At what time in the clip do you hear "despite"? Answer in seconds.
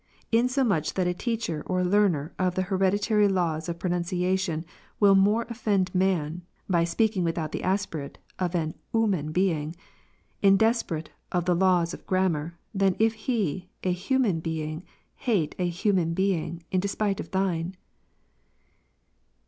10.57-11.11, 16.79-17.19